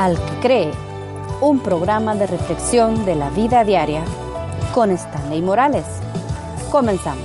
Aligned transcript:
Al 0.00 0.16
que 0.16 0.40
cree, 0.40 0.70
un 1.42 1.60
programa 1.60 2.14
de 2.14 2.26
reflexión 2.26 3.04
de 3.04 3.14
la 3.14 3.28
vida 3.28 3.64
diaria 3.64 4.02
con 4.72 4.90
Stanley 4.92 5.42
Morales. 5.42 5.84
Comenzamos. 6.70 7.22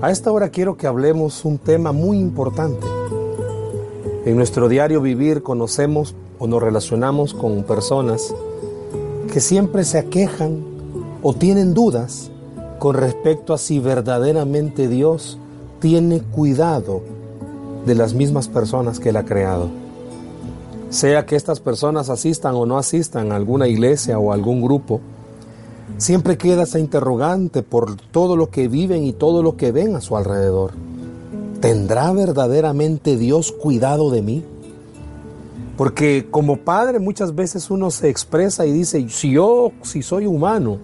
A 0.00 0.12
esta 0.12 0.30
hora 0.30 0.50
quiero 0.50 0.76
que 0.76 0.86
hablemos 0.86 1.44
un 1.44 1.58
tema 1.58 1.90
muy 1.90 2.16
importante. 2.16 2.86
En 4.24 4.36
nuestro 4.36 4.68
diario 4.68 5.00
vivir 5.00 5.42
conocemos 5.42 6.14
o 6.38 6.46
nos 6.46 6.62
relacionamos 6.62 7.34
con 7.34 7.64
personas 7.64 8.32
que 9.32 9.40
siempre 9.40 9.82
se 9.82 9.98
aquejan 9.98 10.62
o 11.24 11.34
tienen 11.34 11.74
dudas 11.74 12.30
con 12.78 12.94
respecto 12.94 13.52
a 13.52 13.58
si 13.58 13.80
verdaderamente 13.80 14.86
Dios 14.86 15.40
tiene 15.80 16.20
cuidado 16.20 17.02
de 17.84 17.96
las 17.96 18.14
mismas 18.14 18.46
personas 18.46 19.00
que 19.00 19.08
Él 19.08 19.16
ha 19.16 19.24
creado. 19.24 19.82
Sea 20.92 21.24
que 21.24 21.36
estas 21.36 21.58
personas 21.58 22.10
asistan 22.10 22.54
o 22.54 22.66
no 22.66 22.76
asistan 22.76 23.32
a 23.32 23.36
alguna 23.36 23.66
iglesia 23.66 24.18
o 24.18 24.30
algún 24.30 24.60
grupo, 24.60 25.00
siempre 25.96 26.36
queda 26.36 26.64
esa 26.64 26.78
interrogante 26.78 27.62
por 27.62 27.96
todo 27.96 28.36
lo 28.36 28.50
que 28.50 28.68
viven 28.68 29.02
y 29.02 29.14
todo 29.14 29.42
lo 29.42 29.56
que 29.56 29.72
ven 29.72 29.96
a 29.96 30.02
su 30.02 30.18
alrededor. 30.18 30.72
¿Tendrá 31.62 32.12
verdaderamente 32.12 33.16
Dios 33.16 33.52
cuidado 33.52 34.10
de 34.10 34.20
mí? 34.20 34.44
Porque 35.78 36.28
como 36.30 36.58
padre 36.58 36.98
muchas 36.98 37.34
veces 37.34 37.70
uno 37.70 37.90
se 37.90 38.10
expresa 38.10 38.66
y 38.66 38.72
dice, 38.72 39.08
si 39.08 39.32
yo, 39.32 39.72
si 39.80 40.02
soy 40.02 40.26
humano 40.26 40.76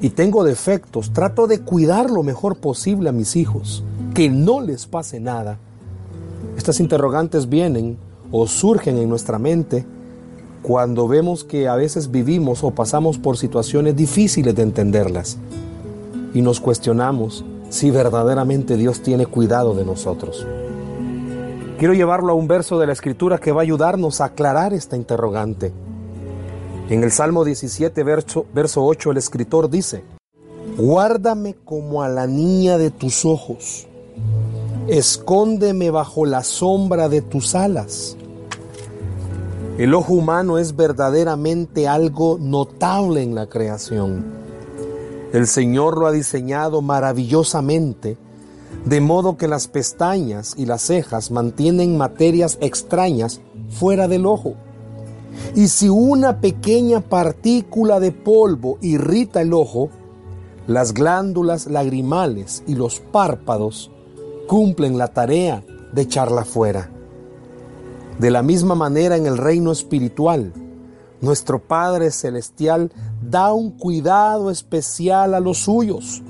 y 0.00 0.10
tengo 0.10 0.42
defectos, 0.42 1.12
trato 1.12 1.46
de 1.46 1.60
cuidar 1.60 2.10
lo 2.10 2.24
mejor 2.24 2.56
posible 2.56 3.10
a 3.10 3.12
mis 3.12 3.36
hijos, 3.36 3.84
que 4.14 4.28
no 4.28 4.60
les 4.60 4.88
pase 4.88 5.20
nada. 5.20 5.60
Estas 6.56 6.80
interrogantes 6.80 7.48
vienen 7.48 8.04
o 8.30 8.46
surgen 8.46 8.98
en 8.98 9.08
nuestra 9.08 9.38
mente 9.38 9.84
cuando 10.62 11.06
vemos 11.06 11.44
que 11.44 11.68
a 11.68 11.76
veces 11.76 12.10
vivimos 12.10 12.64
o 12.64 12.72
pasamos 12.72 13.18
por 13.18 13.36
situaciones 13.36 13.94
difíciles 13.94 14.54
de 14.54 14.62
entenderlas 14.62 15.38
y 16.34 16.42
nos 16.42 16.60
cuestionamos 16.60 17.44
si 17.68 17.90
verdaderamente 17.90 18.76
Dios 18.76 19.00
tiene 19.00 19.26
cuidado 19.26 19.74
de 19.74 19.84
nosotros. 19.84 20.46
Quiero 21.78 21.94
llevarlo 21.94 22.32
a 22.32 22.36
un 22.36 22.48
verso 22.48 22.78
de 22.78 22.86
la 22.86 22.94
Escritura 22.94 23.38
que 23.38 23.52
va 23.52 23.60
a 23.60 23.62
ayudarnos 23.62 24.20
a 24.20 24.26
aclarar 24.26 24.72
esta 24.72 24.96
interrogante. 24.96 25.72
En 26.88 27.04
el 27.04 27.10
Salmo 27.10 27.44
17, 27.44 28.02
verso, 28.02 28.46
verso 28.54 28.84
8, 28.84 29.10
el 29.10 29.16
escritor 29.18 29.68
dice, 29.68 30.02
Guárdame 30.78 31.54
como 31.64 32.02
a 32.02 32.08
la 32.08 32.26
niña 32.26 32.78
de 32.78 32.90
tus 32.90 33.24
ojos, 33.24 33.88
escóndeme 34.88 35.90
bajo 35.90 36.26
la 36.26 36.44
sombra 36.44 37.08
de 37.08 37.22
tus 37.22 37.54
alas. 37.54 38.16
El 39.78 39.94
ojo 39.94 40.14
humano 40.14 40.58
es 40.58 40.76
verdaderamente 40.76 41.88
algo 41.88 42.38
notable 42.40 43.22
en 43.22 43.34
la 43.34 43.46
creación. 43.46 44.24
El 45.32 45.46
Señor 45.46 45.98
lo 45.98 46.06
ha 46.06 46.12
diseñado 46.12 46.82
maravillosamente 46.82 48.16
de 48.84 49.00
modo 49.00 49.36
que 49.36 49.48
las 49.48 49.66
pestañas 49.66 50.54
y 50.56 50.66
las 50.66 50.82
cejas 50.82 51.30
mantienen 51.30 51.98
materias 51.98 52.56
extrañas 52.60 53.40
fuera 53.68 54.06
del 54.06 54.24
ojo. 54.24 54.54
Y 55.54 55.68
si 55.68 55.88
una 55.88 56.40
pequeña 56.40 57.00
partícula 57.00 57.98
de 57.98 58.12
polvo 58.12 58.78
irrita 58.80 59.42
el 59.42 59.52
ojo, 59.52 59.90
las 60.68 60.94
glándulas 60.94 61.66
lagrimales 61.66 62.62
y 62.66 62.76
los 62.76 63.00
párpados 63.00 63.90
cumplen 64.46 64.98
la 64.98 65.08
tarea 65.08 65.62
de 65.92 66.02
echarla 66.02 66.44
fuera. 66.44 66.90
De 68.18 68.30
la 68.30 68.42
misma 68.42 68.74
manera 68.74 69.16
en 69.16 69.26
el 69.26 69.38
reino 69.38 69.72
espiritual, 69.72 70.52
nuestro 71.20 71.58
Padre 71.58 72.10
Celestial 72.10 72.92
da 73.22 73.52
un 73.52 73.70
cuidado 73.70 74.50
especial 74.50 75.34
a 75.34 75.40
los 75.40 75.58
suyos 75.58 76.22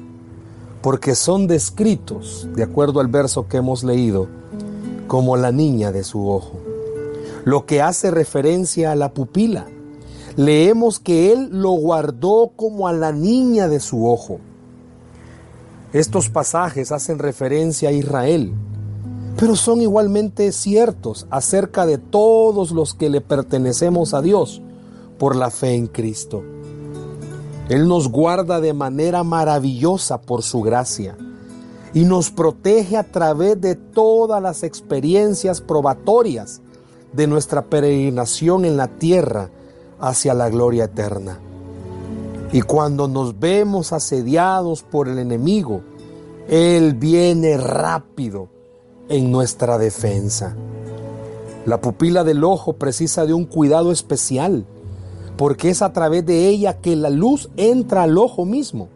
porque 0.87 1.17
son 1.17 1.49
descritos, 1.49 2.49
de 2.55 2.63
acuerdo 2.63 3.01
al 3.01 3.09
verso 3.09 3.49
que 3.49 3.57
hemos 3.57 3.83
leído, 3.83 4.29
como 5.09 5.37
la 5.37 5.51
niña 5.51 5.91
de 5.91 6.05
su 6.05 6.31
ojo. 6.31 6.61
Lo 7.45 7.67
que 7.67 7.83
hace 7.83 8.13
referencia 8.13 8.93
a 8.93 8.95
la 8.95 9.13
pupila. 9.13 9.67
Leemos 10.37 11.01
que 11.01 11.33
Él 11.33 11.49
lo 11.51 11.71
guardó 11.71 12.53
como 12.55 12.87
a 12.87 12.93
la 12.93 13.11
niña 13.11 13.67
de 13.67 13.81
su 13.81 14.07
ojo. 14.09 14.39
Estos 15.97 16.29
pasajes 16.29 16.93
hacen 16.93 17.19
referencia 17.19 17.89
a 17.89 17.93
Israel, 17.93 18.53
pero 19.39 19.57
son 19.57 19.81
igualmente 19.81 20.53
ciertos 20.53 21.27
acerca 21.31 21.87
de 21.87 21.97
todos 21.97 22.71
los 22.71 22.93
que 22.93 23.09
le 23.09 23.23
pertenecemos 23.23 24.13
a 24.13 24.21
Dios 24.21 24.61
por 25.19 25.35
la 25.35 25.49
fe 25.49 25.75
en 25.75 25.87
Cristo. 25.87 26.45
Él 27.71 27.89
nos 27.89 28.09
guarda 28.09 28.61
de 28.61 28.75
manera 28.75 29.25
maravillosa 29.25 30.21
por 30.21 30.43
su 30.43 30.61
gracia 30.61 31.17
y 31.95 32.05
nos 32.05 32.31
protege 32.31 32.99
a 32.99 33.11
través 33.11 33.59
de 33.59 33.75
todas 33.75 34.43
las 34.43 34.65
experiencias 34.65 35.63
probatorias 35.63 36.61
de 37.15 37.27
nuestra 37.27 37.65
peregrinación 37.71 38.67
en 38.67 38.77
la 38.77 38.89
tierra 38.89 39.49
hacia 39.99 40.35
la 40.35 40.51
gloria 40.51 40.85
eterna. 40.85 41.41
Y 42.57 42.63
cuando 42.63 43.07
nos 43.07 43.39
vemos 43.39 43.93
asediados 43.93 44.83
por 44.83 45.09
el 45.09 45.19
enemigo, 45.19 45.83
Él 46.49 46.95
viene 46.95 47.59
rápido 47.59 48.49
en 49.11 49.31
nuestra 49.31 49.77
defensa. 49.77 50.57
La 51.67 51.83
pupila 51.83 52.25
del 52.25 52.43
ojo 52.45 52.73
precisa 52.73 53.27
de 53.27 53.35
un 53.35 53.45
cuidado 53.45 53.93
especial 53.93 54.65
porque 55.37 55.69
es 55.69 55.83
a 55.83 55.93
través 55.93 56.25
de 56.25 56.49
ella 56.49 56.81
que 56.81 56.97
la 56.97 57.11
luz 57.11 57.51
entra 57.59 58.05
al 58.05 58.17
ojo 58.17 58.47
mismo. 58.47 58.89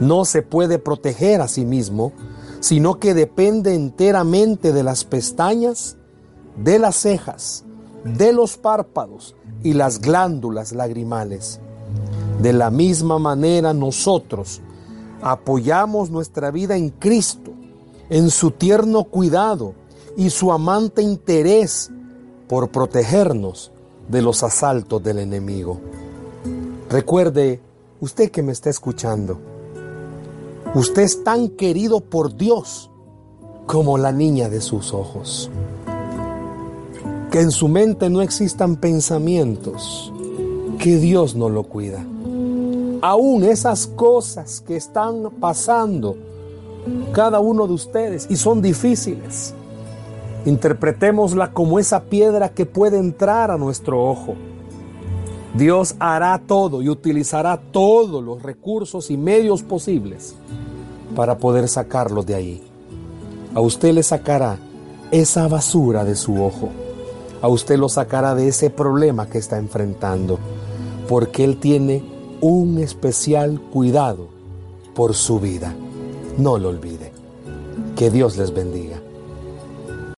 No 0.00 0.24
se 0.24 0.40
puede 0.40 0.78
proteger 0.78 1.42
a 1.42 1.48
sí 1.48 1.66
mismo, 1.66 2.12
sino 2.60 2.98
que 2.98 3.12
depende 3.12 3.74
enteramente 3.74 4.72
de 4.72 4.82
las 4.82 5.04
pestañas, 5.04 5.98
de 6.56 6.78
las 6.78 6.96
cejas, 6.96 7.66
de 8.04 8.32
los 8.32 8.56
párpados 8.56 9.36
y 9.62 9.74
las 9.74 10.00
glándulas 10.00 10.72
lagrimales. 10.72 11.60
De 12.40 12.52
la 12.52 12.70
misma 12.70 13.18
manera 13.18 13.72
nosotros 13.72 14.60
apoyamos 15.22 16.10
nuestra 16.10 16.50
vida 16.50 16.76
en 16.76 16.90
Cristo, 16.90 17.52
en 18.10 18.30
su 18.30 18.50
tierno 18.50 19.04
cuidado 19.04 19.74
y 20.16 20.30
su 20.30 20.52
amante 20.52 21.02
interés 21.02 21.90
por 22.48 22.68
protegernos 22.68 23.72
de 24.08 24.20
los 24.20 24.42
asaltos 24.42 25.02
del 25.02 25.18
enemigo. 25.18 25.80
Recuerde, 26.90 27.60
usted 28.00 28.30
que 28.30 28.42
me 28.42 28.52
está 28.52 28.68
escuchando, 28.68 29.40
usted 30.74 31.02
es 31.02 31.24
tan 31.24 31.48
querido 31.48 32.00
por 32.00 32.36
Dios 32.36 32.90
como 33.66 33.96
la 33.96 34.12
niña 34.12 34.48
de 34.48 34.60
sus 34.60 34.92
ojos. 34.92 35.50
Que 37.30 37.40
en 37.40 37.50
su 37.50 37.68
mente 37.68 38.10
no 38.10 38.20
existan 38.20 38.76
pensamientos 38.76 40.12
que 40.78 40.98
Dios 40.98 41.34
no 41.34 41.48
lo 41.48 41.64
cuida. 41.64 42.04
Aún 43.06 43.44
esas 43.44 43.86
cosas 43.86 44.62
que 44.66 44.76
están 44.76 45.30
pasando 45.38 46.16
cada 47.12 47.38
uno 47.38 47.66
de 47.66 47.74
ustedes 47.74 48.26
y 48.30 48.36
son 48.36 48.62
difíciles 48.62 49.54
Interpretémosla 50.46 51.52
como 51.52 51.78
esa 51.78 52.04
piedra 52.04 52.50
que 52.50 52.66
puede 52.66 52.98
entrar 52.98 53.50
a 53.50 53.56
nuestro 53.56 54.04
ojo. 54.04 54.34
Dios 55.54 55.96
hará 55.98 56.40
todo 56.46 56.82
y 56.82 56.90
utilizará 56.90 57.56
todos 57.56 58.22
los 58.22 58.42
recursos 58.42 59.10
y 59.10 59.16
medios 59.16 59.62
posibles 59.62 60.34
para 61.16 61.38
poder 61.38 61.68
sacarlos 61.68 62.26
de 62.26 62.34
ahí. 62.34 62.62
A 63.54 63.60
usted 63.60 63.94
le 63.94 64.02
sacará 64.02 64.58
esa 65.10 65.48
basura 65.48 66.04
de 66.04 66.16
su 66.16 66.42
ojo. 66.42 66.68
A 67.40 67.48
usted 67.48 67.78
lo 67.78 67.88
sacará 67.88 68.34
de 68.34 68.48
ese 68.48 68.68
problema 68.68 69.28
que 69.28 69.38
está 69.38 69.58
enfrentando, 69.58 70.38
porque 71.08 71.44
Él 71.44 71.58
tiene 71.58 72.02
un 72.40 72.78
especial 72.78 73.60
cuidado 73.60 74.28
por 74.94 75.14
su 75.14 75.40
vida. 75.40 75.74
No 76.38 76.58
lo 76.58 76.68
olvide. 76.68 77.12
Que 77.96 78.10
Dios 78.10 78.36
les 78.36 78.52
bendiga. 78.52 79.03